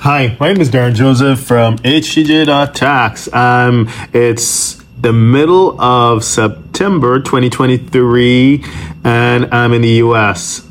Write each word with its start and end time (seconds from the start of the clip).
Hi, 0.00 0.36
my 0.38 0.52
name 0.52 0.60
is 0.60 0.70
Derren 0.70 0.94
Joseph 0.94 1.40
from 1.40 1.76
HTJ.tax. 1.78 3.32
Um, 3.32 3.90
it's 4.12 4.76
the 4.96 5.12
middle 5.12 5.78
of 5.80 6.22
September 6.22 7.18
2023, 7.18 8.64
and 9.02 9.52
I'm 9.52 9.72
in 9.72 9.82
the 9.82 10.00
US. 10.04 10.64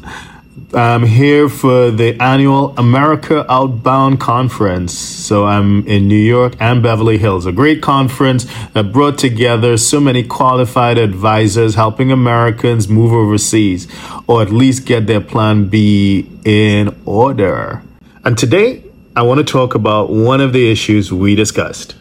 I'm 0.73 1.05
here 1.05 1.49
for 1.49 1.91
the 1.91 2.15
annual 2.21 2.73
America 2.77 3.45
Outbound 3.51 4.21
Conference. 4.21 4.97
So 4.97 5.45
I'm 5.45 5.85
in 5.85 6.07
New 6.07 6.15
York 6.15 6.53
and 6.61 6.81
Beverly 6.81 7.17
Hills, 7.17 7.45
a 7.45 7.51
great 7.51 7.81
conference 7.81 8.45
that 8.71 8.93
brought 8.93 9.17
together 9.17 9.75
so 9.75 9.99
many 9.99 10.23
qualified 10.23 10.97
advisors 10.97 11.75
helping 11.75 12.13
Americans 12.13 12.87
move 12.87 13.11
overseas 13.11 13.89
or 14.25 14.41
at 14.41 14.51
least 14.51 14.85
get 14.85 15.05
their 15.05 15.21
plan 15.21 15.67
B 15.67 16.29
in 16.45 16.95
order. 17.05 17.83
And 18.23 18.37
today, 18.37 18.86
I 19.17 19.23
want 19.23 19.39
to 19.39 19.43
talk 19.43 19.73
about 19.73 20.11
one 20.11 20.41
of 20.41 20.53
the 20.53 20.69
issues 20.69 21.11
we 21.11 21.33
discussed. 21.33 21.95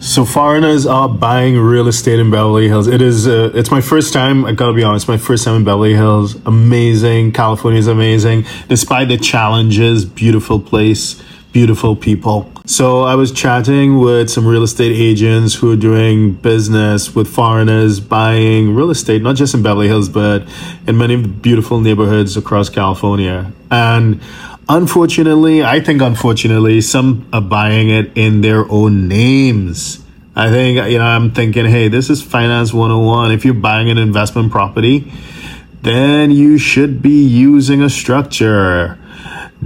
So 0.00 0.26
foreigners 0.26 0.84
are 0.84 1.08
buying 1.08 1.56
real 1.56 1.88
estate 1.88 2.18
in 2.18 2.30
Beverly 2.30 2.68
Hills. 2.68 2.88
It 2.88 3.00
is. 3.00 3.26
Uh, 3.26 3.50
it's 3.54 3.70
my 3.70 3.80
first 3.80 4.12
time. 4.12 4.44
I 4.44 4.52
gotta 4.52 4.74
be 4.74 4.82
honest. 4.82 5.08
My 5.08 5.16
first 5.16 5.44
time 5.44 5.56
in 5.56 5.64
Beverly 5.64 5.94
Hills. 5.94 6.34
Amazing. 6.44 7.32
California 7.32 7.78
is 7.78 7.86
amazing. 7.86 8.44
Despite 8.68 9.08
the 9.08 9.16
challenges, 9.16 10.04
beautiful 10.04 10.60
place, 10.60 11.22
beautiful 11.52 11.96
people. 11.96 12.52
So 12.66 13.00
I 13.04 13.14
was 13.14 13.32
chatting 13.32 13.98
with 13.98 14.28
some 14.28 14.46
real 14.46 14.62
estate 14.62 14.92
agents 14.92 15.54
who 15.54 15.72
are 15.72 15.76
doing 15.76 16.34
business 16.34 17.14
with 17.14 17.28
foreigners 17.28 17.98
buying 17.98 18.74
real 18.74 18.90
estate, 18.90 19.22
not 19.22 19.36
just 19.36 19.54
in 19.54 19.62
Beverly 19.62 19.88
Hills, 19.88 20.10
but 20.10 20.46
in 20.86 20.98
many 20.98 21.16
beautiful 21.16 21.80
neighborhoods 21.80 22.36
across 22.36 22.68
California. 22.68 23.52
And 23.70 24.20
Unfortunately, 24.72 25.64
I 25.64 25.80
think 25.80 26.00
unfortunately, 26.00 26.80
some 26.80 27.28
are 27.32 27.40
buying 27.40 27.90
it 27.90 28.12
in 28.16 28.40
their 28.40 28.70
own 28.70 29.08
names. 29.08 30.00
I 30.36 30.48
think, 30.48 30.76
you 30.88 30.98
know, 30.98 31.04
I'm 31.04 31.32
thinking, 31.32 31.66
hey, 31.66 31.88
this 31.88 32.08
is 32.08 32.22
finance 32.22 32.72
101. 32.72 33.32
If 33.32 33.44
you're 33.44 33.52
buying 33.52 33.90
an 33.90 33.98
investment 33.98 34.52
property, 34.52 35.12
then 35.82 36.30
you 36.30 36.56
should 36.56 37.02
be 37.02 37.20
using 37.20 37.82
a 37.82 37.90
structure. 37.90 38.96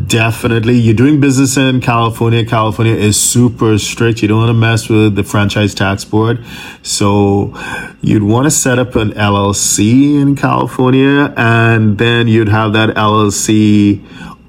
Definitely. 0.06 0.78
You're 0.78 0.94
doing 0.94 1.20
business 1.20 1.58
in 1.58 1.82
California. 1.82 2.42
California 2.46 2.94
is 2.94 3.20
super 3.20 3.76
strict. 3.76 4.22
You 4.22 4.28
don't 4.28 4.38
want 4.38 4.48
to 4.48 4.54
mess 4.54 4.88
with 4.88 5.16
the 5.16 5.22
franchise 5.22 5.74
tax 5.74 6.02
board. 6.02 6.42
So 6.82 7.52
you'd 8.00 8.22
want 8.22 8.46
to 8.46 8.50
set 8.50 8.78
up 8.78 8.96
an 8.96 9.10
LLC 9.10 10.18
in 10.18 10.34
California 10.34 11.34
and 11.36 11.98
then 11.98 12.26
you'd 12.26 12.48
have 12.48 12.72
that 12.72 12.96
LLC 12.96 14.02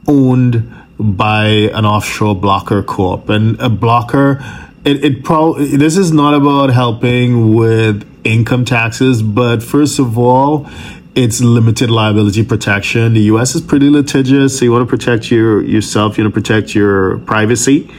owned 0.08 0.72
by 0.98 1.46
an 1.48 1.86
offshore 1.86 2.36
blocker 2.36 2.82
corp 2.82 3.30
and 3.30 3.60
a 3.60 3.70
blocker 3.70 4.40
it, 4.86 5.04
it 5.04 5.24
probably 5.24 5.76
this 5.78 5.98
is 5.98 6.12
not 6.12 6.34
about 6.34 6.70
helping 6.70 7.54
with 7.56 8.08
income 8.24 8.64
taxes 8.64 9.22
but 9.22 9.62
first 9.62 10.00
of 10.00 10.18
all 10.18 10.68
it's 11.16 11.40
limited 11.40 11.90
liability 11.90 12.44
protection. 12.44 13.14
The 13.14 13.22
us 13.22 13.56
is 13.56 13.62
pretty 13.62 13.90
litigious. 13.90 14.60
So 14.60 14.66
you 14.66 14.72
want 14.72 14.82
to 14.82 14.90
protect 14.90 15.32
your 15.32 15.64
yourself 15.64 16.18
you 16.18 16.26
want 16.26 16.36
to 16.36 16.42
protect 16.42 16.76
your 16.76 17.20
privacy. 17.20 17.90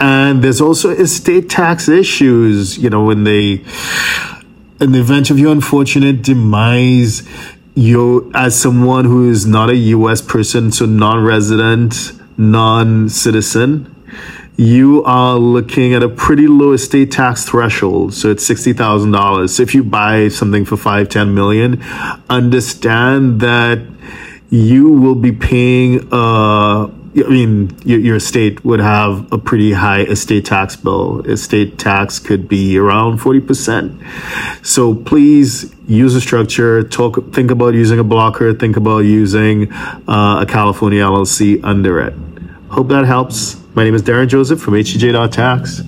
And 0.00 0.42
there's 0.42 0.60
also 0.60 0.90
estate 0.90 1.50
tax 1.50 1.88
issues 1.88 2.78
you 2.78 2.90
know 2.90 3.04
when 3.04 3.24
they 3.24 3.62
in 4.80 4.92
the 4.92 5.00
event 5.00 5.30
of 5.30 5.38
your 5.38 5.52
unfortunate 5.52 6.22
demise 6.22 7.22
you 7.76 8.32
as 8.34 8.58
someone 8.58 9.04
who 9.04 9.28
is 9.28 9.46
not 9.46 9.68
a 9.68 9.76
US 9.76 10.22
person, 10.22 10.72
so 10.72 10.86
non-resident, 10.86 12.12
non-citizen, 12.38 13.94
you 14.56 15.04
are 15.04 15.36
looking 15.36 15.92
at 15.92 16.02
a 16.02 16.08
pretty 16.08 16.46
low 16.46 16.72
estate 16.72 17.12
tax 17.12 17.44
threshold. 17.44 18.14
So 18.14 18.30
it's 18.30 18.48
$60,000. 18.48 19.50
So 19.50 19.62
if 19.62 19.74
you 19.74 19.84
buy 19.84 20.28
something 20.28 20.64
for 20.64 20.78
five, 20.78 21.10
10 21.10 21.34
million, 21.34 21.82
understand 22.30 23.40
that 23.40 23.86
you 24.48 24.88
will 24.88 25.14
be 25.14 25.32
paying, 25.32 26.08
uh, 26.10 26.88
I 27.16 27.28
mean, 27.28 27.74
your, 27.84 27.98
your 27.98 28.16
estate 28.16 28.62
would 28.64 28.80
have 28.80 29.32
a 29.32 29.38
pretty 29.38 29.72
high 29.72 30.02
estate 30.02 30.44
tax 30.44 30.76
bill. 30.76 31.20
Estate 31.22 31.78
tax 31.78 32.18
could 32.18 32.46
be 32.46 32.76
around 32.76 33.20
40%. 33.20 34.66
So 34.66 34.94
please 34.94 35.74
use 35.88 36.14
a 36.14 36.20
structure, 36.20 36.82
talk, 36.82 37.32
think 37.32 37.50
about 37.50 37.72
using 37.74 37.98
a 37.98 38.04
blocker, 38.04 38.52
think 38.52 38.76
about 38.76 39.00
using 39.00 39.72
uh, 39.72 40.40
a 40.42 40.46
California 40.46 41.02
LLC 41.02 41.60
under 41.64 42.00
it. 42.00 42.12
Hope 42.68 42.88
that 42.88 43.06
helps. 43.06 43.56
My 43.74 43.84
name 43.84 43.94
is 43.94 44.02
Derren 44.02 44.28
Joseph 44.28 44.60
from 44.60 44.74
HTJ.tax. 44.74 45.82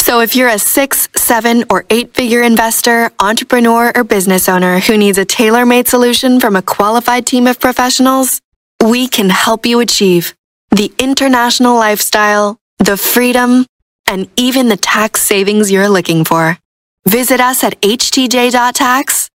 So 0.00 0.20
if 0.20 0.34
you're 0.34 0.48
a 0.48 0.58
six, 0.58 1.08
seven, 1.14 1.64
or 1.70 1.84
eight 1.90 2.14
figure 2.14 2.42
investor, 2.42 3.10
entrepreneur, 3.18 3.92
or 3.94 4.04
business 4.04 4.48
owner 4.48 4.80
who 4.80 4.96
needs 4.96 5.18
a 5.18 5.24
tailor 5.24 5.64
made 5.66 5.88
solution 5.88 6.40
from 6.40 6.56
a 6.56 6.62
qualified 6.62 7.26
team 7.26 7.46
of 7.46 7.60
professionals, 7.60 8.40
we 8.82 9.06
can 9.06 9.30
help 9.30 9.64
you 9.64 9.78
achieve 9.80 10.34
the 10.70 10.92
international 10.98 11.76
lifestyle, 11.76 12.58
the 12.78 12.96
freedom, 12.96 13.64
and 14.06 14.28
even 14.36 14.68
the 14.68 14.76
tax 14.76 15.22
savings 15.22 15.70
you're 15.70 15.88
looking 15.88 16.24
for. 16.24 16.58
Visit 17.06 17.40
us 17.40 17.62
at 17.62 17.80
htj.tax 17.80 19.28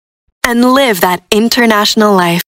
and 0.45 0.73
live 0.73 1.01
that 1.01 1.23
international 1.31 2.13
life. 2.13 2.43